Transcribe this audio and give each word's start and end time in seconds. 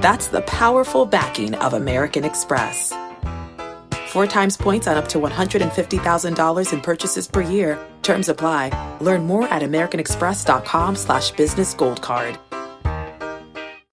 That's 0.00 0.28
the 0.28 0.42
powerful 0.42 1.06
backing 1.06 1.54
of 1.54 1.72
American 1.72 2.24
Express. 2.24 2.92
Four 4.08 4.26
times 4.26 4.56
points 4.56 4.86
on 4.86 4.96
up 4.96 5.08
to 5.08 5.18
$150,000 5.18 6.72
in 6.72 6.80
purchases 6.80 7.26
per 7.26 7.40
year. 7.40 7.78
Terms 8.02 8.28
apply. 8.28 8.96
Learn 9.00 9.26
more 9.26 9.48
at 9.48 9.62
americanexpress.com 9.62 10.96
slash 10.96 11.30
business 11.32 11.74
gold 11.74 12.02
card. 12.02 12.38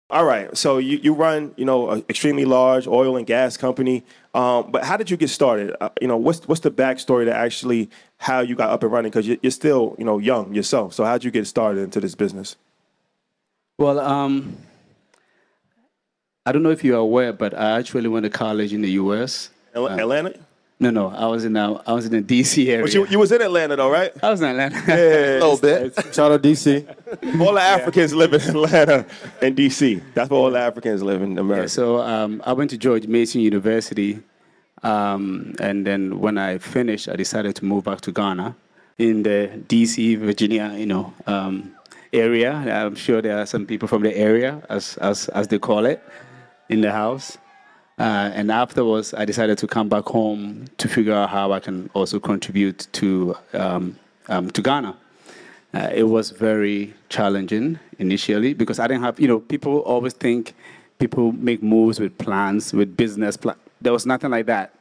All 0.10 0.26
right. 0.26 0.56
So 0.56 0.78
you, 0.78 1.00
you 1.02 1.14
run, 1.14 1.54
you 1.58 1.66
know, 1.66 1.90
an 1.90 2.06
extremely 2.08 2.46
large 2.46 2.86
oil 2.86 3.18
and 3.18 3.26
gas 3.26 3.58
company. 3.58 4.04
Um, 4.36 4.72
but 4.72 4.84
how 4.84 4.96
did 4.96 5.10
you 5.10 5.18
get 5.18 5.30
started? 5.30 5.76
Uh, 5.82 5.90
you 6.00 6.08
know, 6.08 6.18
what's 6.18 6.48
what's 6.48 6.62
the 6.62 6.70
backstory 6.70 7.26
to 7.26 7.34
actually 7.34 7.90
how 8.18 8.42
you 8.42 8.56
got 8.56 8.70
up 8.70 8.84
and 8.84 8.92
running? 8.92 9.10
Because 9.10 9.28
you're, 9.28 9.38
you're 9.42 9.52
still, 9.52 9.96
you 9.98 10.06
know, 10.06 10.20
young 10.20 10.54
yourself. 10.54 10.94
So 10.94 11.04
how 11.04 11.14
did 11.14 11.24
you 11.24 11.32
get 11.32 11.48
started 11.48 11.82
into 11.82 12.00
this 12.00 12.14
business? 12.14 12.58
Well, 13.80 14.00
um, 14.00 14.58
I 16.46 16.52
don't 16.52 16.62
know 16.62 16.72
if 16.72 16.84
you're 16.84 16.98
aware, 16.98 17.32
but 17.32 17.54
I 17.54 17.80
actually 17.80 18.10
went 18.10 18.26
to 18.26 18.30
college 18.30 18.74
in 18.74 18.82
the 18.82 18.92
U.S. 18.92 19.50
Al- 19.74 19.88
Atlanta? 19.90 20.38
No, 20.80 20.90
no, 20.90 21.08
I 21.10 21.28
was 21.28 21.46
in 21.46 21.56
uh, 21.56 21.82
I 21.88 21.94
was 21.94 22.06
in 22.06 22.12
the 22.12 22.20
D.C. 22.20 22.70
area. 22.70 22.84
But 22.84 22.94
you, 22.94 23.08
you 23.08 23.18
was 23.18 23.32
in 23.32 23.42
Atlanta 23.42 23.78
though, 23.78 23.90
right? 23.90 24.12
I 24.22 24.30
was 24.32 24.42
in 24.42 24.50
Atlanta. 24.50 24.76
Yeah, 24.86 25.38
A 25.38 25.40
little 25.40 25.58
bit. 25.58 25.96
Shout 26.14 26.34
out 26.34 26.42
DC. 26.42 26.86
all 27.40 27.54
the 27.54 27.62
Africans 27.62 28.14
live 28.14 28.34
in 28.34 28.42
Atlanta 28.42 29.06
and 29.42 29.56
DC. 29.56 30.02
That's 30.14 30.30
where 30.30 30.40
all 30.42 30.52
the 30.52 30.60
Africans 30.60 31.02
live 31.02 31.22
in 31.22 31.38
America. 31.38 31.64
Yeah, 31.64 31.68
so 31.68 32.02
um, 32.02 32.42
I 32.46 32.52
went 32.52 32.72
to 32.72 32.78
George 32.78 33.08
Mason 33.08 33.40
University, 33.40 34.20
um, 34.82 35.56
and 35.62 35.88
then 35.88 36.20
when 36.20 36.38
I 36.38 36.58
finished, 36.58 37.08
I 37.08 37.16
decided 37.16 37.56
to 37.58 37.66
move 37.66 37.86
back 37.86 38.02
to 38.02 38.12
Ghana, 38.12 38.54
in 38.98 39.24
the 39.24 39.48
D.C. 39.70 40.16
Virginia, 40.16 40.74
you 40.76 40.88
know, 40.88 41.14
um, 41.28 41.74
area. 42.12 42.52
I'm 42.52 42.96
sure 42.96 43.22
there 43.22 43.40
are 43.40 43.46
some 43.46 43.66
people 43.66 43.88
from 43.88 44.02
the 44.04 44.14
area, 44.18 44.62
as 44.70 44.98
as 44.98 45.30
as 45.30 45.48
they 45.48 45.60
call 45.60 45.86
it, 45.86 46.04
in 46.70 46.82
the 46.82 46.92
house. 46.92 47.38
Uh, 48.00 48.32
and 48.34 48.52
afterwards, 48.52 49.14
I 49.14 49.26
decided 49.26 49.58
to 49.60 49.68
come 49.68 49.88
back 49.88 50.06
home 50.06 50.66
to 50.78 50.88
figure 50.88 51.14
out 51.14 51.30
how 51.30 51.52
I 51.52 51.60
can 51.60 51.90
also 51.94 52.20
contribute 52.20 52.88
to 52.94 53.36
um, 53.54 53.98
um, 54.30 54.50
to 54.52 54.62
Ghana. 54.62 54.96
Uh, 55.74 55.90
it 55.94 56.04
was 56.04 56.32
very 56.32 56.94
challenging 57.10 57.80
initially 58.00 58.54
because 58.54 58.80
I 58.80 58.88
didn't 58.88 59.04
have, 59.04 59.20
you 59.20 59.28
know, 59.28 59.40
people 59.40 59.80
always 59.80 60.14
think 60.14 60.54
people 61.00 61.32
make 61.34 61.64
moves 61.64 62.00
with 62.00 62.18
plans, 62.18 62.74
with 62.74 62.96
business 62.96 63.38
plan. 63.38 63.56
There 63.82 63.94
was 63.94 64.06
nothing 64.06 64.32
like 64.32 64.46
that. 64.48 64.74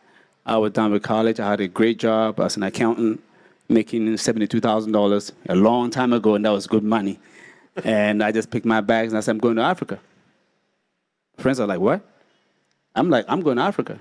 I 0.47 0.57
was 0.59 0.73
done 0.73 0.93
with 0.93 1.03
college. 1.03 1.41
I 1.41 1.51
had 1.51 1.61
a 1.61 1.69
great 1.69 1.99
job 1.99 2.41
as 2.41 2.57
an 2.57 2.63
accountant, 2.63 3.23
making 3.69 4.17
seventy-two 4.17 4.61
thousand 4.61 4.93
dollars 4.93 5.33
a 5.49 5.55
long 5.55 5.91
time 5.91 6.13
ago, 6.13 6.35
and 6.35 6.45
that 6.45 6.51
was 6.51 6.67
good 6.67 6.85
money. 6.85 7.19
and 7.85 8.23
I 8.23 8.33
just 8.33 8.51
picked 8.51 8.67
my 8.67 8.81
bags 8.81 9.13
and 9.13 9.19
I 9.19 9.21
said, 9.21 9.33
"I'm 9.33 9.39
going 9.39 9.57
to 9.57 9.63
Africa." 9.63 9.99
Friends 11.39 11.61
are 11.61 11.67
like, 11.67 11.81
"What?" 11.81 12.01
I'm 12.95 13.11
like, 13.11 13.25
"I'm 13.29 13.41
going 13.41 13.57
to 13.57 13.63
Africa." 13.63 13.99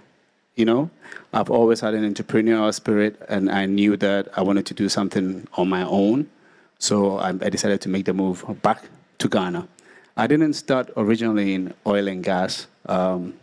You 0.56 0.66
know, 0.66 0.90
I've 1.34 1.50
always 1.50 1.80
had 1.80 1.94
an 1.94 2.14
entrepreneurial 2.14 2.74
spirit, 2.74 3.16
and 3.30 3.50
I 3.50 3.66
knew 3.66 3.96
that 3.98 4.28
I 4.36 4.42
wanted 4.42 4.66
to 4.68 4.74
do 4.74 4.90
something 4.90 5.48
on 5.54 5.70
my 5.70 5.84
own. 5.84 6.30
So 6.78 7.20
I, 7.20 7.32
decided 7.32 7.80
to 7.82 7.90
make 7.90 8.06
the 8.06 8.14
move 8.14 8.44
back 8.62 8.84
to 9.20 9.30
Ghana. 9.30 9.68
I 10.18 10.28
didn't 10.28 10.54
start 10.54 10.90
originally 10.98 11.54
in 11.54 11.74
oil 11.86 12.08
and 12.08 12.24
gas. 12.24 12.68
Um, 12.88 13.36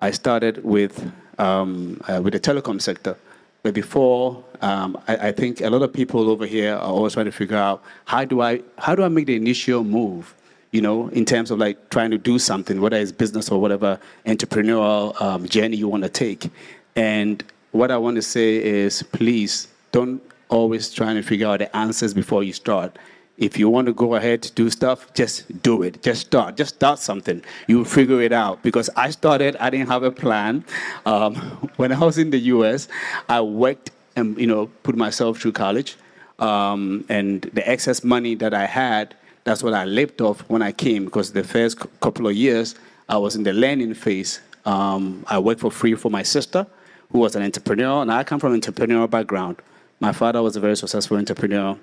I 0.00 0.10
started 0.10 0.64
with 0.64 1.12
um, 1.38 2.00
uh, 2.08 2.20
with 2.22 2.32
the 2.32 2.40
telecom 2.40 2.80
sector. 2.80 3.16
But 3.62 3.74
before, 3.74 4.44
um, 4.60 4.98
I, 5.08 5.28
I 5.28 5.32
think 5.32 5.60
a 5.60 5.70
lot 5.70 5.82
of 5.82 5.92
people 5.92 6.28
over 6.28 6.46
here 6.46 6.74
are 6.74 6.92
always 6.92 7.14
trying 7.14 7.26
to 7.26 7.32
figure 7.32 7.56
out 7.56 7.82
how 8.04 8.24
do 8.24 8.42
I 8.42 8.60
how 8.78 8.94
do 8.94 9.02
I 9.02 9.08
make 9.08 9.26
the 9.26 9.36
initial 9.36 9.84
move, 9.84 10.34
you 10.74 10.80
know, 10.80 11.06
in 11.10 11.24
terms 11.24 11.52
of 11.52 11.58
like 11.60 11.88
trying 11.90 12.10
to 12.10 12.18
do 12.18 12.36
something, 12.36 12.80
whether 12.80 12.96
it's 12.96 13.12
business 13.12 13.48
or 13.48 13.60
whatever 13.60 13.96
entrepreneurial 14.26 15.18
um, 15.22 15.46
journey 15.46 15.76
you 15.76 15.86
want 15.86 16.02
to 16.02 16.08
take. 16.08 16.50
And 16.96 17.44
what 17.70 17.92
I 17.92 17.96
want 17.96 18.16
to 18.16 18.22
say 18.22 18.56
is, 18.56 19.04
please 19.04 19.68
don't 19.92 20.20
always 20.48 20.92
try 20.92 21.14
to 21.14 21.22
figure 21.22 21.46
out 21.46 21.60
the 21.60 21.76
answers 21.76 22.12
before 22.12 22.42
you 22.42 22.52
start. 22.52 22.98
If 23.38 23.56
you 23.56 23.68
want 23.68 23.86
to 23.86 23.92
go 23.92 24.16
ahead 24.16 24.42
to 24.42 24.52
do 24.52 24.68
stuff, 24.68 25.14
just 25.14 25.62
do 25.62 25.82
it. 25.82 26.02
Just 26.02 26.22
start. 26.22 26.56
Just 26.56 26.74
start 26.74 26.98
something. 26.98 27.40
You 27.68 27.78
will 27.78 27.84
figure 27.84 28.20
it 28.20 28.32
out. 28.32 28.60
Because 28.64 28.90
I 28.96 29.10
started, 29.10 29.54
I 29.60 29.70
didn't 29.70 29.88
have 29.88 30.02
a 30.02 30.10
plan. 30.10 30.64
Um, 31.06 31.36
when 31.76 31.92
I 31.92 32.00
was 32.00 32.18
in 32.18 32.30
the 32.30 32.38
U.S., 32.38 32.88
I 33.28 33.40
worked 33.42 33.92
and 34.16 34.36
you 34.38 34.48
know 34.48 34.66
put 34.82 34.96
myself 34.96 35.38
through 35.38 35.52
college, 35.52 35.96
um, 36.40 37.04
and 37.08 37.42
the 37.42 37.68
excess 37.68 38.02
money 38.02 38.34
that 38.36 38.54
I 38.54 38.66
had, 38.66 39.14
that's 39.44 39.62
what 39.62 39.74
I 39.74 39.84
lived 39.84 40.20
off 40.20 40.40
when 40.48 40.62
I 40.62 40.72
came. 40.72 41.04
Because 41.04 41.32
the 41.32 41.44
first 41.44 41.78
couple 42.00 42.26
of 42.26 42.34
years, 42.34 42.74
I 43.08 43.18
was 43.18 43.36
in 43.36 43.42
the 43.42 43.52
learning 43.52 43.94
phase. 43.94 44.40
Um, 44.64 45.24
I 45.28 45.38
worked 45.38 45.60
for 45.60 45.70
free 45.70 45.94
for 45.94 46.10
my 46.10 46.22
sister, 46.22 46.66
who 47.12 47.18
was 47.18 47.36
an 47.36 47.42
entrepreneur, 47.42 48.00
and 48.02 48.10
I 48.10 48.24
come 48.24 48.40
from 48.40 48.54
an 48.54 48.60
entrepreneurial 48.60 49.08
background. 49.08 49.58
My 50.00 50.12
father 50.12 50.42
was 50.42 50.56
a 50.56 50.60
very 50.60 50.76
successful 50.76 51.18
entrepreneur, 51.18 51.78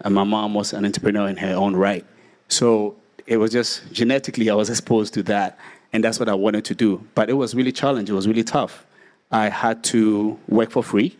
and 0.00 0.14
my 0.14 0.24
mom 0.24 0.54
was 0.54 0.72
an 0.72 0.84
entrepreneur 0.84 1.28
in 1.28 1.36
her 1.36 1.54
own 1.54 1.76
right. 1.76 2.04
So 2.48 2.96
it 3.26 3.36
was 3.36 3.52
just 3.52 3.92
genetically, 3.92 4.48
I 4.50 4.54
was 4.54 4.70
exposed 4.70 5.12
to 5.14 5.22
that, 5.24 5.58
and 5.92 6.02
that's 6.02 6.18
what 6.18 6.30
I 6.30 6.34
wanted 6.34 6.64
to 6.66 6.74
do. 6.74 7.06
But 7.14 7.28
it 7.28 7.34
was 7.34 7.54
really 7.54 7.72
challenging, 7.72 8.14
it 8.14 8.16
was 8.16 8.26
really 8.26 8.44
tough. 8.44 8.86
I 9.30 9.50
had 9.50 9.84
to 9.84 10.38
work 10.48 10.70
for 10.70 10.82
free 10.82 11.16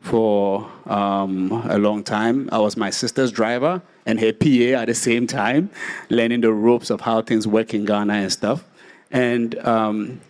for 0.00 0.68
um, 0.86 1.52
a 1.68 1.78
long 1.78 2.02
time. 2.04 2.48
I 2.52 2.58
was 2.58 2.76
my 2.76 2.90
sister's 2.90 3.32
driver 3.32 3.80
and 4.06 4.20
her 4.20 4.32
PA 4.32 4.80
at 4.80 4.86
the 4.86 4.94
same 4.94 5.26
time, 5.26 5.70
learning 6.10 6.40
the 6.40 6.52
ropes 6.52 6.90
of 6.90 7.02
how 7.02 7.22
things 7.22 7.46
work 7.46 7.74
in 7.74 7.84
Ghana 7.84 8.12
and 8.12 8.32
stuff. 8.32 8.64
And 9.10 9.58
um, 9.66 10.20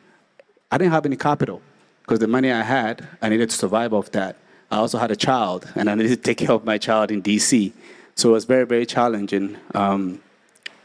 I 0.71 0.79
didn't 0.79 0.93
have 0.93 1.07
any 1.07 1.17
capital 1.17 1.63
because 2.03 2.19
the 2.19 2.29
money 2.29 2.51
I 2.51 2.63
had, 2.63 3.07
I 3.21 3.29
needed 3.29 3.51
to 3.51 3.57
survive 3.57 3.93
off 3.93 4.11
that. 4.13 4.37
I 4.71 4.77
also 4.77 4.99
had 4.99 5.11
a 5.11 5.17
child, 5.17 5.69
and 5.75 5.91
I 5.91 5.95
needed 5.95 6.11
to 6.11 6.17
take 6.17 6.39
care 6.39 6.53
of 6.53 6.65
my 6.65 6.79
child 6.79 7.11
in 7.11 7.23
DC. 7.23 7.73
So 8.15 8.31
it 8.31 8.33
was 8.33 8.45
very, 8.45 8.65
very 8.65 8.87
challenging. 8.87 9.57
Um, 9.75 10.21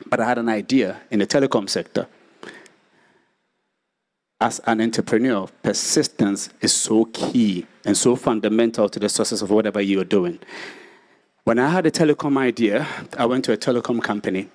but 0.06 0.20
I 0.20 0.26
had 0.26 0.38
an 0.38 0.50
idea 0.50 1.00
in 1.10 1.20
the 1.20 1.28
telecom 1.28 1.70
sector 1.70 2.08
as 4.40 4.60
an 4.66 4.82
entrepreneur, 4.82 5.48
persistence 5.64 6.50
is 6.62 6.74
so 6.74 7.06
key 7.06 7.66
and 7.86 7.98
so 7.98 8.16
fundamental 8.16 8.88
to 8.88 9.00
the 9.00 9.10
success 9.10 9.42
of 9.42 9.50
whatever 9.50 9.82
you're 9.82 10.04
doing. 10.04 10.40
When 11.48 11.60
I 11.60 11.70
had 11.70 11.86
a 11.86 11.92
telecom 11.92 12.38
idea, 12.38 12.86
I 13.18 13.26
went 13.26 13.46
to 13.46 13.54
a 13.54 13.58
telecom 13.58 14.04
company. 14.04 14.50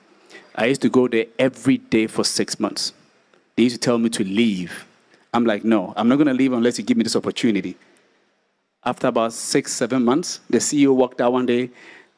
I 0.55 0.67
used 0.67 0.83
to 0.83 0.91
go 0.91 1.09
there 1.09 1.25
every 1.39 1.79
day 1.79 2.07
for 2.07 2.23
six 2.23 2.61
months. 2.61 2.93
They 3.57 3.63
used 3.63 3.77
to 3.77 3.81
tell 3.81 3.97
me 3.97 4.11
to 4.11 4.23
leave. 4.23 4.85
I'm 5.33 5.47
like, 5.47 5.65
no, 5.65 5.95
I'm 5.97 6.07
not 6.07 6.17
going 6.17 6.27
to 6.27 6.35
leave 6.35 6.53
unless 6.53 6.77
you 6.77 6.85
give 6.85 6.99
me 6.99 7.05
this 7.05 7.17
opportunity. 7.17 7.79
After 8.85 9.07
about 9.07 9.33
six, 9.33 9.73
seven 9.73 10.05
months, 10.05 10.41
the 10.51 10.59
CEO 10.59 10.95
walked 10.95 11.23
out 11.23 11.33
one 11.33 11.47
day, 11.47 11.71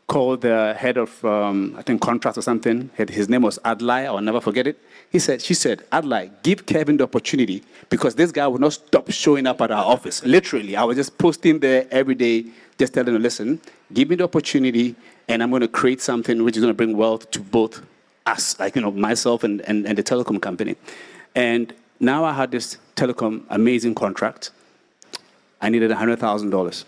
called 0.06 0.42
the 0.42 0.74
head 0.74 0.96
of, 0.96 1.24
um, 1.24 1.74
I 1.78 1.82
think, 1.82 2.00
contracts 2.02 2.36
or 2.36 2.42
something. 2.42 2.90
His 3.08 3.28
name 3.28 3.42
was 3.42 3.58
Adlai, 3.64 4.04
I'll 4.04 4.20
never 4.20 4.40
forget 4.40 4.66
it. 4.66 4.78
He 5.10 5.18
said, 5.18 5.40
she 5.40 5.54
said, 5.54 5.84
Adlai, 5.92 6.30
give 6.42 6.66
Kevin 6.66 6.96
the 6.96 7.04
opportunity 7.04 7.62
because 7.88 8.14
this 8.14 8.30
guy 8.30 8.46
will 8.46 8.58
not 8.58 8.74
stop 8.74 9.10
showing 9.10 9.46
up 9.46 9.60
at 9.60 9.70
our 9.70 9.84
office. 9.84 10.24
Literally, 10.24 10.76
I 10.76 10.84
was 10.84 10.96
just 10.96 11.16
posting 11.18 11.60
there 11.60 11.86
every 11.90 12.14
day, 12.14 12.46
just 12.78 12.92
telling 12.94 13.14
him, 13.14 13.22
listen, 13.22 13.60
give 13.92 14.10
me 14.10 14.16
the 14.16 14.24
opportunity 14.24 14.94
and 15.28 15.42
I'm 15.42 15.50
going 15.50 15.62
to 15.62 15.68
create 15.68 16.02
something 16.02 16.44
which 16.44 16.56
is 16.56 16.62
going 16.62 16.72
to 16.72 16.76
bring 16.76 16.96
wealth 16.96 17.30
to 17.30 17.40
both 17.40 17.82
us, 18.26 18.58
like, 18.58 18.76
you 18.76 18.82
know, 18.82 18.90
myself 18.90 19.42
and, 19.42 19.62
and, 19.62 19.86
and 19.86 19.96
the 19.96 20.02
telecom 20.02 20.40
company. 20.40 20.76
And 21.34 21.72
now 21.98 22.24
I 22.24 22.32
had 22.32 22.50
this 22.50 22.76
telecom 22.96 23.44
amazing 23.48 23.94
contract. 23.94 24.50
I 25.60 25.70
needed 25.70 25.90
$100,000. 25.90 26.84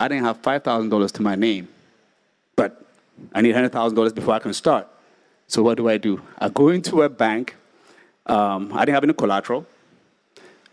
I 0.00 0.08
didn't 0.08 0.24
have 0.24 0.40
$5,000 0.40 1.12
to 1.12 1.22
my 1.22 1.34
name 1.34 1.68
but 2.58 2.84
I 3.32 3.40
need 3.40 3.54
$100,000 3.54 4.14
before 4.16 4.34
I 4.34 4.40
can 4.40 4.52
start. 4.52 4.88
So 5.46 5.62
what 5.62 5.76
do 5.76 5.88
I 5.88 5.96
do? 5.96 6.20
I 6.38 6.48
go 6.48 6.70
into 6.70 7.02
a 7.02 7.08
bank. 7.08 7.54
Um, 8.26 8.72
I 8.74 8.80
didn't 8.80 8.96
have 8.96 9.04
any 9.04 9.12
collateral. 9.12 9.64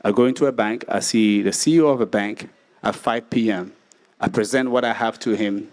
I 0.03 0.11
go 0.11 0.25
into 0.25 0.47
a 0.47 0.51
bank. 0.51 0.83
I 0.89 0.99
see 0.99 1.43
the 1.43 1.51
CEO 1.51 1.93
of 1.93 2.01
a 2.01 2.07
bank 2.07 2.49
at 2.81 2.95
5 2.95 3.29
p.m. 3.29 3.71
I 4.19 4.27
present 4.29 4.71
what 4.71 4.83
I 4.83 4.93
have 4.93 5.19
to 5.19 5.35
him. 5.35 5.69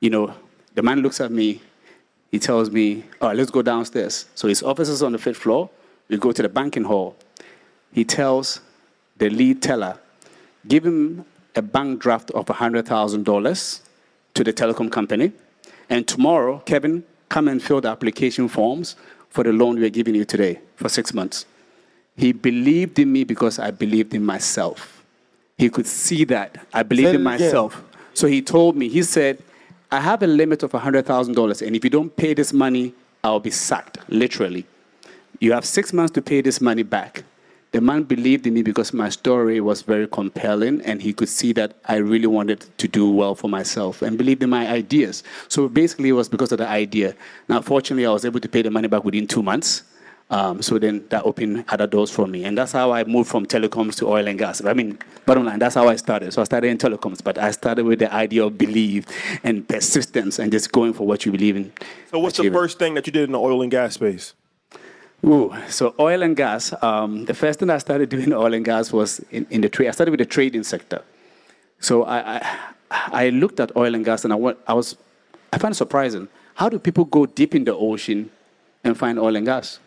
You 0.00 0.10
know, 0.10 0.34
the 0.74 0.82
man 0.82 1.00
looks 1.00 1.18
at 1.18 1.32
me. 1.32 1.62
He 2.30 2.38
tells 2.38 2.70
me, 2.70 3.04
all 3.22 3.28
right, 3.28 3.36
let's 3.36 3.50
go 3.50 3.62
downstairs. 3.62 4.26
So 4.34 4.48
his 4.48 4.62
office 4.62 4.90
is 4.90 5.02
on 5.02 5.12
the 5.12 5.18
fifth 5.18 5.38
floor. 5.38 5.70
We 6.08 6.18
go 6.18 6.32
to 6.32 6.42
the 6.42 6.48
banking 6.50 6.84
hall. 6.84 7.16
He 7.94 8.04
tells 8.04 8.60
the 9.16 9.30
lead 9.30 9.62
teller, 9.62 9.98
give 10.68 10.84
him 10.84 11.24
a 11.56 11.62
bank 11.62 12.00
draft 12.00 12.30
of 12.32 12.44
$100,000 12.46 13.80
to 14.34 14.44
the 14.44 14.52
telecom 14.52 14.90
company. 14.90 15.32
And 15.88 16.06
tomorrow, 16.06 16.58
Kevin, 16.64 17.04
come 17.28 17.48
and 17.48 17.62
fill 17.62 17.80
the 17.80 17.88
application 17.88 18.48
forms 18.48 18.96
for 19.30 19.44
the 19.44 19.52
loan 19.52 19.80
we're 19.80 19.90
giving 19.90 20.14
you 20.14 20.24
today 20.24 20.60
for 20.76 20.88
six 20.88 21.14
months. 21.14 21.46
He 22.16 22.32
believed 22.32 22.98
in 22.98 23.10
me 23.10 23.24
because 23.24 23.58
I 23.58 23.70
believed 23.70 24.14
in 24.14 24.24
myself. 24.24 25.02
He 25.56 25.70
could 25.70 25.86
see 25.86 26.24
that 26.24 26.66
I 26.72 26.82
believed 26.82 27.14
in 27.14 27.22
myself. 27.22 27.78
Again. 27.78 27.88
So 28.14 28.26
he 28.26 28.42
told 28.42 28.76
me, 28.76 28.88
he 28.88 29.02
said, 29.02 29.42
I 29.90 30.00
have 30.00 30.22
a 30.22 30.26
limit 30.26 30.62
of 30.62 30.72
$100,000, 30.72 31.66
and 31.66 31.76
if 31.76 31.84
you 31.84 31.90
don't 31.90 32.14
pay 32.16 32.34
this 32.34 32.52
money, 32.52 32.94
I'll 33.22 33.40
be 33.40 33.50
sacked, 33.50 33.98
literally. 34.08 34.66
You 35.38 35.52
have 35.52 35.64
six 35.64 35.92
months 35.92 36.12
to 36.12 36.22
pay 36.22 36.40
this 36.40 36.60
money 36.60 36.82
back. 36.82 37.24
The 37.72 37.80
man 37.80 38.02
believed 38.02 38.46
in 38.46 38.52
me 38.52 38.62
because 38.62 38.92
my 38.92 39.08
story 39.08 39.58
was 39.58 39.80
very 39.80 40.06
compelling 40.06 40.82
and 40.82 41.00
he 41.00 41.14
could 41.14 41.30
see 41.30 41.54
that 41.54 41.74
I 41.86 41.96
really 41.96 42.26
wanted 42.26 42.66
to 42.76 42.86
do 42.86 43.10
well 43.10 43.34
for 43.34 43.48
myself 43.48 44.02
and 44.02 44.18
believed 44.18 44.42
in 44.42 44.50
my 44.50 44.68
ideas. 44.68 45.22
So 45.48 45.70
basically, 45.70 46.10
it 46.10 46.12
was 46.12 46.28
because 46.28 46.52
of 46.52 46.58
the 46.58 46.68
idea. 46.68 47.14
Now, 47.48 47.62
fortunately, 47.62 48.04
I 48.04 48.10
was 48.10 48.26
able 48.26 48.40
to 48.40 48.48
pay 48.48 48.60
the 48.60 48.70
money 48.70 48.88
back 48.88 49.04
within 49.04 49.26
two 49.26 49.42
months. 49.42 49.84
Um, 50.28 50.60
so 50.60 50.78
then 50.78 51.06
that 51.08 51.24
opened 51.24 51.64
other 51.68 51.86
doors 51.86 52.10
for 52.10 52.26
me. 52.26 52.44
And 52.44 52.58
that's 52.58 52.72
how 52.72 52.90
I 52.90 53.04
moved 53.04 53.30
from 53.30 53.46
telecoms 53.46 53.96
to 53.96 54.08
oil 54.08 54.28
and 54.28 54.38
gas. 54.38 54.62
I 54.62 54.74
mean, 54.74 54.98
bottom 55.24 55.46
line, 55.46 55.58
that's 55.58 55.74
how 55.74 55.88
I 55.88 55.96
started. 55.96 56.32
So 56.34 56.42
I 56.42 56.44
started 56.44 56.68
in 56.68 56.76
telecoms, 56.76 57.24
but 57.24 57.38
I 57.38 57.52
started 57.52 57.86
with 57.86 58.00
the 58.00 58.12
idea 58.12 58.44
of 58.44 58.58
belief 58.58 59.06
and 59.44 59.66
persistence 59.66 60.38
and 60.38 60.52
just 60.52 60.72
going 60.72 60.92
for 60.92 61.06
what 61.06 61.24
you 61.24 61.32
believe 61.32 61.56
in. 61.56 61.72
So, 62.10 62.18
what's 62.18 62.38
achieving. 62.38 62.52
the 62.52 62.58
first 62.58 62.78
thing 62.78 62.94
that 62.94 63.06
you 63.06 63.12
did 63.14 63.24
in 63.24 63.32
the 63.32 63.40
oil 63.40 63.62
and 63.62 63.70
gas 63.70 63.94
space? 63.94 64.34
Ooh, 65.24 65.54
so 65.68 65.94
oil 66.00 66.22
and 66.22 66.36
gas. 66.36 66.72
Um, 66.82 67.26
the 67.26 67.34
first 67.34 67.60
thing 67.60 67.70
I 67.70 67.78
started 67.78 68.08
doing 68.08 68.32
oil 68.32 68.52
and 68.54 68.64
gas 68.64 68.92
was 68.92 69.20
in, 69.30 69.46
in 69.50 69.60
the 69.60 69.68
trade. 69.68 69.88
I 69.88 69.92
started 69.92 70.10
with 70.10 70.18
the 70.18 70.26
trading 70.26 70.64
sector. 70.64 71.02
So 71.78 72.04
I, 72.04 72.38
I, 72.38 72.58
I 72.90 73.28
looked 73.28 73.60
at 73.60 73.76
oil 73.76 73.94
and 73.94 74.04
gas 74.04 74.24
and 74.24 74.32
I, 74.32 74.36
went, 74.36 74.58
I 74.66 74.74
was, 74.74 74.96
I 75.52 75.58
found 75.58 75.72
it 75.72 75.76
surprising. 75.76 76.28
How 76.54 76.68
do 76.68 76.78
people 76.78 77.04
go 77.04 77.26
deep 77.26 77.54
in 77.54 77.64
the 77.64 77.74
ocean 77.74 78.30
and 78.82 78.98
find 78.98 79.18
oil 79.18 79.36
and 79.36 79.46
gas? 79.46 79.78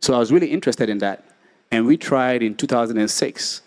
So 0.00 0.14
I 0.14 0.18
was 0.18 0.32
really 0.32 0.48
interested 0.48 0.90
in 0.90 0.98
that. 0.98 1.24
And 1.70 1.86
we 1.86 1.96
tried 1.96 2.42
in 2.42 2.56
2006 2.56 3.62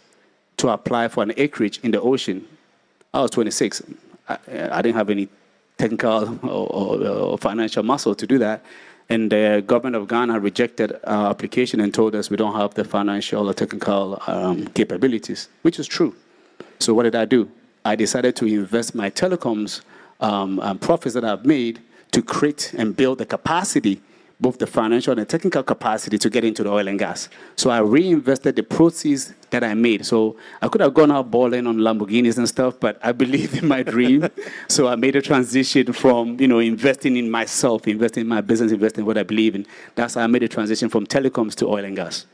to 0.57 0.69
apply 0.69 1.07
for 1.07 1.23
an 1.23 1.33
acreage 1.37 1.79
in 1.83 1.91
the 1.91 2.01
ocean. 2.01 2.45
I 3.13 3.21
was 3.21 3.31
26. 3.31 3.81
I, 4.27 4.37
I 4.71 4.81
didn't 4.81 4.95
have 4.95 5.09
any 5.09 5.29
technical 5.77 6.37
or, 6.43 6.67
or, 6.67 7.07
or 7.07 7.37
financial 7.37 7.81
muscle 7.81 8.13
to 8.13 8.27
do 8.27 8.37
that. 8.39 8.63
And 9.11 9.31
the 9.31 9.63
government 9.65 9.95
of 9.95 10.07
Ghana 10.07 10.39
rejected 10.39 10.95
our 11.03 11.31
application 11.31 11.79
and 11.79 11.91
told 11.91 12.13
us 12.13 12.29
we 12.29 12.37
don't 12.37 12.55
have 12.55 12.75
the 12.75 12.83
financial 12.83 13.49
or 13.49 13.53
technical 13.55 14.21
um, 14.27 14.67
capabilities, 14.67 15.49
which 15.63 15.79
is 15.79 15.87
true. 15.87 16.15
So 16.79 16.93
what 16.93 17.03
did 17.03 17.15
I 17.15 17.25
do? 17.25 17.49
I 17.83 17.95
decided 17.95 18.35
to 18.35 18.45
invest 18.45 18.93
my 18.93 19.09
telecoms 19.09 19.81
um, 20.19 20.59
profits 20.79 21.15
that 21.15 21.23
I've 21.23 21.45
made 21.45 21.81
to 22.11 22.21
create 22.21 22.73
and 22.77 22.95
build 22.95 23.17
the 23.17 23.25
capacity 23.25 24.01
both 24.39 24.57
the 24.57 24.67
financial 24.67 25.11
and 25.11 25.21
the 25.21 25.25
technical 25.25 25.61
capacity 25.61 26.17
to 26.17 26.29
get 26.29 26.45
into 26.45 26.63
the 26.63 26.71
oil 26.71 26.87
and 26.87 26.97
gas. 26.97 27.27
So 27.57 27.69
I 27.69 27.79
reinvested 27.79 28.55
the 28.55 28.63
proceeds 28.63 29.33
that 29.49 29.63
I 29.63 29.73
made. 29.73 30.05
So 30.05 30.37
I 30.61 30.69
could 30.69 30.79
have 30.79 30.93
gone 30.93 31.11
out 31.11 31.29
balling 31.29 31.67
on 31.67 31.77
Lamborghinis 31.77 32.37
and 32.37 32.47
stuff, 32.47 32.79
but 32.79 32.97
I 33.03 33.11
believe 33.11 33.55
in 33.55 33.67
my 33.67 33.83
dream. 33.83 34.29
so 34.69 34.87
I 34.87 34.95
made 34.95 35.17
a 35.17 35.21
transition 35.21 35.91
from, 35.91 36.39
you 36.39 36.47
know, 36.47 36.59
investing 36.59 37.17
in 37.17 37.29
myself, 37.29 37.87
investing 37.87 38.21
in 38.21 38.27
my 38.27 38.39
business, 38.39 38.71
investing 38.71 39.01
in 39.01 39.05
what 39.05 39.17
I 39.17 39.23
believe 39.23 39.55
in. 39.55 39.65
That's 39.95 40.13
how 40.13 40.21
I 40.21 40.27
made 40.27 40.43
a 40.43 40.47
transition 40.47 40.87
from 40.87 41.05
telecoms 41.05 41.55
to 41.55 41.67
oil 41.67 41.83
and 41.83 41.95
gas. 41.95 42.25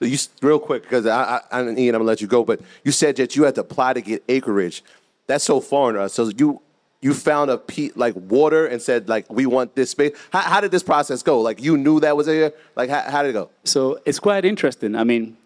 You, 0.00 0.18
real 0.42 0.58
quick, 0.58 0.82
because 0.82 1.06
I, 1.06 1.40
I, 1.50 1.62
Ian, 1.62 1.94
I'm 1.94 2.00
gonna 2.00 2.04
let 2.04 2.20
you 2.20 2.26
go, 2.26 2.44
but 2.44 2.60
you 2.82 2.92
said 2.92 3.16
that 3.16 3.36
you 3.36 3.44
had 3.44 3.54
to 3.54 3.62
apply 3.62 3.94
to 3.94 4.02
get 4.02 4.22
acreage. 4.28 4.82
That's 5.26 5.44
so 5.44 5.60
foreign 5.60 5.94
to 5.94 6.02
us. 6.02 6.12
So 6.12 6.28
you 6.36 6.60
you 7.04 7.12
found 7.12 7.50
a 7.50 7.58
pe- 7.58 7.90
like 7.94 8.14
water 8.16 8.66
and 8.66 8.80
said 8.80 9.10
like 9.10 9.30
we 9.30 9.44
want 9.44 9.74
this 9.74 9.90
space 9.90 10.16
how, 10.32 10.40
how 10.40 10.60
did 10.60 10.70
this 10.70 10.82
process 10.82 11.22
go 11.22 11.40
like 11.40 11.62
you 11.62 11.76
knew 11.76 12.00
that 12.00 12.16
was 12.16 12.26
there 12.26 12.52
like 12.76 12.88
how, 12.88 13.02
how 13.02 13.22
did 13.22 13.28
it 13.28 13.34
go 13.34 13.50
so 13.62 14.00
it's 14.06 14.18
quite 14.18 14.44
interesting 14.44 14.96
i 14.96 15.04
mean 15.04 15.36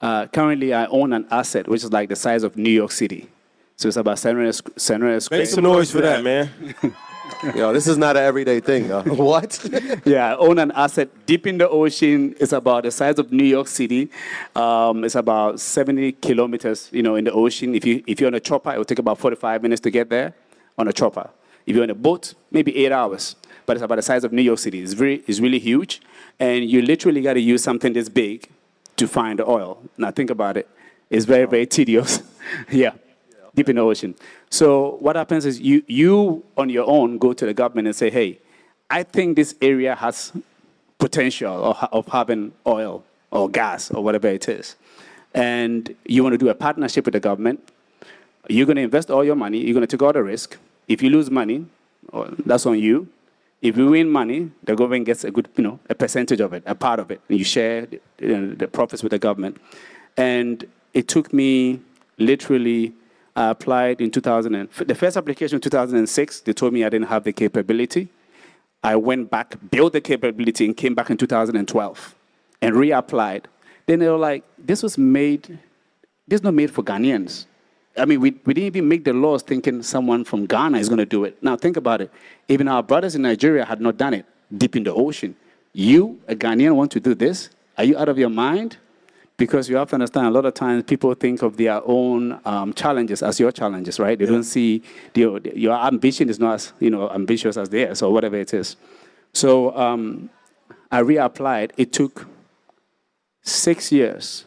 uh, 0.00 0.26
currently 0.28 0.72
i 0.72 0.86
own 0.86 1.12
an 1.12 1.26
asset 1.32 1.66
which 1.66 1.82
is 1.82 1.92
like 1.92 2.08
the 2.08 2.16
size 2.16 2.44
of 2.44 2.56
new 2.56 2.70
york 2.70 2.92
city 2.92 3.28
so 3.76 3.88
it's 3.88 3.96
about 3.96 4.18
700 4.18 5.20
square 5.20 5.40
make 5.40 5.48
some 5.48 5.64
noise 5.64 5.90
for 5.90 6.00
that 6.00 6.22
man 6.22 6.48
Yo, 7.54 7.72
this 7.72 7.86
is 7.86 7.96
not 7.96 8.16
an 8.16 8.22
everyday 8.22 8.60
thing. 8.60 8.88
what? 9.16 9.58
yeah, 10.04 10.32
I 10.32 10.36
own 10.36 10.58
an 10.58 10.70
asset 10.72 11.08
deep 11.26 11.46
in 11.46 11.58
the 11.58 11.68
ocean. 11.68 12.34
It's 12.38 12.52
about 12.52 12.84
the 12.84 12.90
size 12.90 13.18
of 13.18 13.32
New 13.32 13.44
York 13.44 13.66
City. 13.66 14.10
Um, 14.54 15.04
it's 15.04 15.14
about 15.14 15.58
70 15.58 16.12
kilometers, 16.12 16.90
you 16.92 17.02
know, 17.02 17.16
in 17.16 17.24
the 17.24 17.32
ocean. 17.32 17.74
If 17.74 17.84
you 17.86 18.04
if 18.06 18.20
you're 18.20 18.28
on 18.28 18.34
a 18.34 18.40
chopper, 18.40 18.72
it 18.72 18.78
will 18.78 18.84
take 18.84 18.98
about 18.98 19.18
45 19.18 19.62
minutes 19.62 19.80
to 19.82 19.90
get 19.90 20.10
there 20.10 20.34
on 20.78 20.88
a 20.88 20.92
chopper. 20.92 21.30
If 21.66 21.74
you're 21.74 21.84
on 21.84 21.90
a 21.90 21.94
boat, 21.94 22.34
maybe 22.50 22.76
eight 22.76 22.92
hours. 22.92 23.36
But 23.66 23.76
it's 23.76 23.82
about 23.82 23.96
the 23.96 24.02
size 24.02 24.24
of 24.24 24.32
New 24.32 24.42
York 24.42 24.58
City. 24.58 24.82
It's, 24.82 24.92
very, 24.92 25.22
it's 25.26 25.40
really 25.40 25.58
huge. 25.58 26.02
And 26.38 26.68
you 26.68 26.82
literally 26.82 27.22
got 27.22 27.34
to 27.34 27.40
use 27.40 27.62
something 27.62 27.92
this 27.92 28.08
big 28.08 28.48
to 28.96 29.08
find 29.08 29.38
the 29.38 29.48
oil. 29.48 29.82
Now, 29.96 30.10
think 30.10 30.30
about 30.30 30.56
it. 30.56 30.68
It's 31.10 31.24
very, 31.24 31.46
very 31.46 31.66
tedious. 31.66 32.22
yeah, 32.70 32.92
deep 33.54 33.68
in 33.68 33.76
the 33.76 33.82
ocean. 33.82 34.14
So, 34.50 34.96
what 35.00 35.16
happens 35.16 35.46
is 35.46 35.60
you, 35.60 35.82
you, 35.86 36.44
on 36.56 36.68
your 36.68 36.86
own, 36.86 37.18
go 37.18 37.32
to 37.32 37.46
the 37.46 37.54
government 37.54 37.88
and 37.88 37.96
say, 37.96 38.10
hey, 38.10 38.38
I 38.90 39.02
think 39.02 39.36
this 39.36 39.54
area 39.60 39.94
has 39.94 40.32
potential 40.98 41.64
of, 41.64 41.88
of 41.92 42.08
having 42.08 42.52
oil 42.66 43.04
or 43.30 43.48
gas 43.48 43.90
or 43.90 44.02
whatever 44.02 44.28
it 44.28 44.48
is. 44.48 44.76
And 45.34 45.94
you 46.04 46.22
want 46.22 46.34
to 46.34 46.38
do 46.38 46.48
a 46.48 46.54
partnership 46.54 47.04
with 47.04 47.14
the 47.14 47.20
government 47.20 47.68
You're 48.48 48.66
going 48.66 48.76
to 48.76 48.82
invest 48.82 49.10
all 49.10 49.24
your 49.24 49.36
money. 49.36 49.58
You're 49.58 49.74
going 49.74 49.86
to 49.86 49.96
take 49.96 50.02
all 50.02 50.12
the 50.12 50.22
risk. 50.22 50.56
If 50.88 51.02
you 51.02 51.10
lose 51.10 51.30
money, 51.30 51.66
that's 52.44 52.66
on 52.66 52.78
you. 52.78 53.08
If 53.62 53.78
you 53.78 53.86
win 53.86 54.10
money, 54.10 54.50
the 54.62 54.76
government 54.76 55.06
gets 55.06 55.24
a 55.24 55.30
good, 55.30 55.48
you 55.56 55.64
know, 55.64 55.80
a 55.88 55.94
percentage 55.94 56.40
of 56.40 56.52
it, 56.52 56.62
a 56.66 56.74
part 56.74 57.00
of 57.00 57.10
it, 57.10 57.22
and 57.30 57.38
you 57.38 57.44
share 57.44 57.86
the, 57.86 58.00
you 58.18 58.36
know, 58.36 58.54
the 58.54 58.68
profits 58.68 59.02
with 59.02 59.10
the 59.10 59.18
government. 59.18 59.58
And 60.18 60.66
it 60.92 61.08
took 61.08 61.32
me 61.32 61.80
literally. 62.18 62.92
I 63.36 63.50
applied 63.50 64.00
in 64.00 64.10
2000. 64.10 64.54
And, 64.54 64.70
the 64.70 64.94
first 64.94 65.16
application 65.16 65.56
in 65.56 65.60
2006. 65.60 66.40
They 66.40 66.52
told 66.52 66.72
me 66.72 66.84
I 66.84 66.88
didn't 66.88 67.08
have 67.08 67.24
the 67.24 67.32
capability. 67.32 68.08
I 68.82 68.96
went 68.96 69.30
back, 69.30 69.56
built 69.70 69.94
the 69.94 70.00
capability, 70.00 70.66
and 70.66 70.76
came 70.76 70.94
back 70.94 71.08
in 71.08 71.16
2012 71.16 72.14
and 72.60 72.74
reapplied. 72.76 73.44
Then 73.86 73.98
they 73.98 74.08
were 74.08 74.18
like, 74.18 74.44
"This 74.58 74.82
was 74.82 74.98
made. 74.98 75.58
This 76.28 76.38
is 76.40 76.44
not 76.44 76.54
made 76.54 76.70
for 76.70 76.84
Ghanaians." 76.84 77.46
I 77.96 78.04
mean, 78.04 78.20
we, 78.20 78.34
we 78.44 78.54
didn't 78.54 78.66
even 78.66 78.88
make 78.88 79.04
the 79.04 79.12
laws 79.12 79.42
thinking 79.42 79.82
someone 79.82 80.24
from 80.24 80.46
Ghana 80.46 80.78
is 80.78 80.88
going 80.88 80.98
to 80.98 81.06
do 81.06 81.24
it. 81.24 81.40
Now, 81.42 81.56
think 81.56 81.76
about 81.76 82.00
it. 82.00 82.10
Even 82.48 82.66
our 82.66 82.82
brothers 82.82 83.14
in 83.14 83.22
Nigeria 83.22 83.64
had 83.64 83.80
not 83.80 83.96
done 83.96 84.14
it 84.14 84.26
deep 84.56 84.74
in 84.76 84.84
the 84.84 84.92
ocean. 84.92 85.36
You, 85.72 86.20
a 86.28 86.34
Ghanaian, 86.34 86.74
want 86.74 86.90
to 86.92 87.00
do 87.00 87.14
this? 87.14 87.50
Are 87.78 87.84
you 87.84 87.96
out 87.96 88.08
of 88.08 88.18
your 88.18 88.30
mind? 88.30 88.78
Because 89.36 89.68
you 89.68 89.76
have 89.76 89.88
to 89.90 89.96
understand, 89.96 90.28
a 90.28 90.30
lot 90.30 90.44
of 90.44 90.54
times 90.54 90.84
people 90.84 91.12
think 91.14 91.42
of 91.42 91.56
their 91.56 91.80
own 91.84 92.40
um, 92.44 92.72
challenges 92.72 93.22
as 93.22 93.40
your 93.40 93.50
challenges, 93.50 93.98
right? 93.98 94.16
They 94.16 94.26
yeah. 94.26 94.30
don't 94.30 94.44
see 94.44 94.82
the, 95.12 95.52
your 95.56 95.74
ambition 95.74 96.28
is 96.28 96.38
not 96.38 96.54
as 96.54 96.72
you 96.78 96.90
know 96.90 97.10
ambitious 97.10 97.56
as 97.56 97.68
theirs 97.68 98.00
or 98.00 98.12
whatever 98.12 98.36
it 98.36 98.54
is. 98.54 98.76
So 99.32 99.76
um, 99.76 100.30
I 100.92 101.02
reapplied. 101.02 101.72
It 101.76 101.92
took 101.92 102.28
six 103.42 103.90
years. 103.90 104.44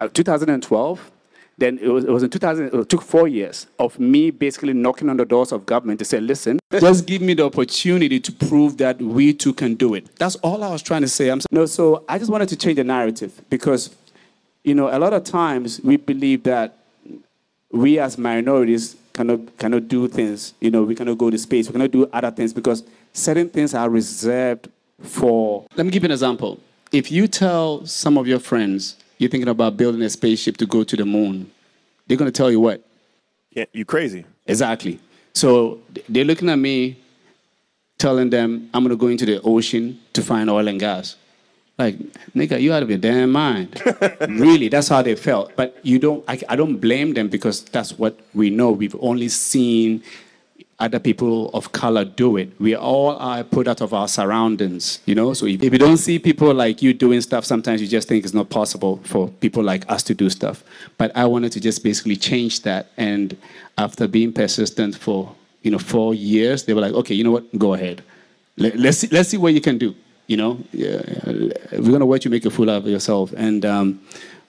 Uh, 0.00 0.08
2012 0.08 1.10
then 1.58 1.78
it 1.82 1.88
was, 1.88 2.04
it 2.04 2.10
was 2.10 2.22
in 2.22 2.30
2000, 2.30 2.72
it 2.72 2.88
took 2.88 3.02
four 3.02 3.26
years 3.26 3.66
of 3.80 3.98
me 3.98 4.30
basically 4.30 4.72
knocking 4.72 5.08
on 5.08 5.16
the 5.16 5.24
doors 5.24 5.50
of 5.50 5.66
government 5.66 5.98
to 5.98 6.04
say, 6.04 6.20
listen, 6.20 6.60
just 6.70 7.04
give 7.04 7.20
me 7.20 7.34
the 7.34 7.44
opportunity 7.44 8.20
to 8.20 8.32
prove 8.32 8.76
that 8.78 9.02
we 9.02 9.34
too 9.34 9.52
can 9.52 9.74
do 9.74 9.94
it. 9.94 10.14
That's 10.16 10.36
all 10.36 10.62
I 10.62 10.70
was 10.70 10.82
trying 10.82 11.02
to 11.02 11.08
say. 11.08 11.30
I'm 11.30 11.40
no, 11.50 11.66
so 11.66 12.04
I 12.08 12.18
just 12.18 12.30
wanted 12.30 12.48
to 12.50 12.56
change 12.56 12.76
the 12.76 12.84
narrative 12.84 13.40
because, 13.50 13.94
you 14.62 14.74
know, 14.74 14.88
a 14.88 14.98
lot 14.98 15.12
of 15.12 15.24
times 15.24 15.80
we 15.82 15.96
believe 15.96 16.44
that 16.44 16.78
we 17.72 17.98
as 17.98 18.16
minorities 18.16 18.96
cannot, 19.12 19.58
cannot 19.58 19.88
do 19.88 20.06
things, 20.06 20.54
you 20.60 20.70
know, 20.70 20.84
we 20.84 20.94
cannot 20.94 21.18
go 21.18 21.28
to 21.28 21.38
space, 21.38 21.66
we 21.66 21.72
cannot 21.72 21.90
do 21.90 22.08
other 22.12 22.30
things 22.30 22.52
because 22.52 22.84
certain 23.12 23.48
things 23.48 23.74
are 23.74 23.90
reserved 23.90 24.68
for. 25.02 25.66
Let 25.74 25.86
me 25.86 25.90
give 25.90 26.04
you 26.04 26.06
an 26.06 26.12
example. 26.12 26.60
If 26.92 27.10
you 27.10 27.26
tell 27.26 27.84
some 27.84 28.16
of 28.16 28.28
your 28.28 28.38
friends, 28.38 28.96
you're 29.18 29.30
thinking 29.30 29.48
about 29.48 29.76
building 29.76 30.02
a 30.02 30.10
spaceship 30.10 30.56
to 30.58 30.66
go 30.66 30.84
to 30.84 30.96
the 30.96 31.04
moon, 31.04 31.50
they're 32.06 32.16
going 32.16 32.30
to 32.30 32.36
tell 32.36 32.50
you 32.50 32.60
what? 32.60 32.84
Yeah, 33.50 33.64
you 33.72 33.84
crazy. 33.84 34.24
Exactly. 34.46 34.98
So 35.34 35.80
they're 36.08 36.24
looking 36.24 36.48
at 36.48 36.58
me, 36.58 36.98
telling 37.98 38.30
them 38.30 38.70
I'm 38.72 38.82
going 38.82 38.96
to 38.96 39.00
go 39.00 39.08
into 39.08 39.26
the 39.26 39.40
ocean 39.42 40.00
to 40.14 40.22
find 40.22 40.48
oil 40.48 40.68
and 40.68 40.80
gas. 40.80 41.16
Like, 41.78 41.96
nigga, 42.34 42.60
you 42.60 42.72
out 42.72 42.82
of 42.82 42.90
your 42.90 42.98
damn 42.98 43.30
mind. 43.30 43.80
really, 44.28 44.68
that's 44.68 44.88
how 44.88 45.00
they 45.00 45.14
felt. 45.14 45.54
But 45.54 45.78
you 45.84 46.00
don't. 46.00 46.24
I, 46.26 46.40
I 46.48 46.56
don't 46.56 46.78
blame 46.78 47.14
them 47.14 47.28
because 47.28 47.62
that's 47.62 47.96
what 47.96 48.18
we 48.34 48.50
know. 48.50 48.72
We've 48.72 48.96
only 48.98 49.28
seen 49.28 50.02
other 50.80 51.00
people 51.00 51.50
of 51.50 51.72
color 51.72 52.04
do 52.04 52.36
it. 52.36 52.52
We 52.60 52.76
all 52.76 53.16
are 53.16 53.40
a 53.40 53.44
product 53.44 53.80
of 53.80 53.92
our 53.92 54.06
surroundings, 54.06 55.00
you 55.06 55.14
know. 55.14 55.34
So 55.34 55.46
if, 55.46 55.62
if 55.62 55.72
you 55.72 55.78
don't 55.78 55.96
see 55.96 56.18
people 56.18 56.54
like 56.54 56.82
you 56.82 56.94
doing 56.94 57.20
stuff, 57.20 57.44
sometimes 57.44 57.82
you 57.82 57.88
just 57.88 58.06
think 58.06 58.24
it's 58.24 58.34
not 58.34 58.48
possible 58.48 59.00
for 59.04 59.28
people 59.28 59.62
like 59.62 59.90
us 59.90 60.04
to 60.04 60.14
do 60.14 60.30
stuff. 60.30 60.62
But 60.96 61.10
I 61.16 61.26
wanted 61.26 61.50
to 61.52 61.60
just 61.60 61.82
basically 61.82 62.14
change 62.16 62.62
that. 62.62 62.90
And 62.96 63.36
after 63.76 64.06
being 64.06 64.32
persistent 64.32 64.94
for 64.96 65.34
you 65.62 65.72
know 65.72 65.78
four 65.78 66.14
years, 66.14 66.64
they 66.64 66.74
were 66.74 66.80
like, 66.80 66.94
okay, 66.94 67.14
you 67.14 67.24
know 67.24 67.32
what, 67.32 67.58
go 67.58 67.74
ahead. 67.74 68.02
Let, 68.56 68.74
us 68.76 68.98
see, 68.98 69.08
let's 69.08 69.28
see 69.28 69.36
what 69.36 69.54
you 69.54 69.60
can 69.60 69.78
do. 69.78 69.96
You 70.28 70.36
know, 70.36 70.58
yeah, 70.72 71.02
we're 71.72 71.90
gonna 71.90 72.06
watch 72.06 72.24
you 72.24 72.30
make 72.30 72.44
a 72.44 72.50
fool 72.50 72.70
out 72.70 72.82
of 72.82 72.86
yourself. 72.86 73.32
And 73.36 73.64
um, 73.64 74.00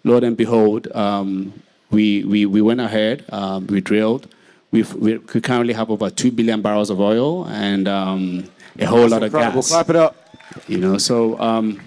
Lord 0.04 0.24
and 0.24 0.38
behold, 0.38 0.92
um, 0.94 1.54
we, 1.90 2.24
we 2.24 2.46
we 2.46 2.62
went 2.62 2.82
ahead, 2.82 3.26
um, 3.30 3.66
we 3.66 3.82
drilled 3.82 4.28
We've, 4.72 4.94
we 4.96 5.18
currently 5.20 5.74
have 5.74 5.90
over 5.90 6.10
2 6.10 6.32
billion 6.32 6.62
barrels 6.62 6.90
of 6.90 7.00
oil 7.00 7.48
and 7.48 7.88
um, 7.88 8.50
a 8.78 8.86
whole 8.86 9.02
That's 9.02 9.12
lot 9.12 9.24
of 9.24 9.32
gas. 9.32 9.54
We'll 9.54 9.64
clap 9.64 9.90
it 9.90 9.96
up. 9.96 10.16
You 10.68 10.78
know, 10.78 10.98
so 10.98 11.40
um, 11.40 11.82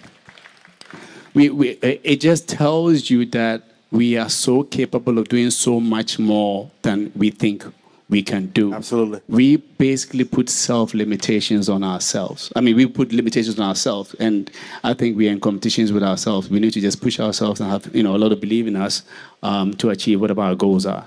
we, 1.34 1.48
we, 1.50 1.70
it 1.70 2.20
just 2.20 2.48
tells 2.48 3.10
you 3.10 3.24
that 3.26 3.62
we 3.90 4.16
are 4.16 4.28
so 4.28 4.62
capable 4.64 5.18
of 5.18 5.28
doing 5.28 5.50
so 5.50 5.78
much 5.78 6.18
more 6.18 6.70
than 6.82 7.12
we 7.14 7.30
think 7.30 7.64
we 8.08 8.22
can 8.22 8.46
do. 8.48 8.74
Absolutely. 8.74 9.20
We 9.28 9.56
basically 9.56 10.24
put 10.24 10.48
self 10.48 10.92
limitations 10.94 11.68
on 11.68 11.82
ourselves. 11.82 12.52
I 12.54 12.60
mean, 12.60 12.76
we 12.76 12.86
put 12.86 13.12
limitations 13.12 13.58
on 13.58 13.66
ourselves, 13.66 14.14
and 14.20 14.50
I 14.84 14.94
think 14.94 15.16
we're 15.16 15.32
in 15.32 15.40
competitions 15.40 15.92
with 15.92 16.02
ourselves. 16.02 16.50
We 16.50 16.60
need 16.60 16.74
to 16.74 16.80
just 16.80 17.00
push 17.00 17.18
ourselves 17.18 17.60
and 17.60 17.70
have 17.70 17.94
you 17.94 18.02
know 18.02 18.14
a 18.14 18.18
lot 18.18 18.32
of 18.32 18.40
belief 18.40 18.66
in 18.66 18.76
us 18.76 19.02
um, 19.42 19.74
to 19.74 19.90
achieve 19.90 20.20
whatever 20.20 20.42
our 20.42 20.54
goals 20.54 20.84
are. 20.86 21.06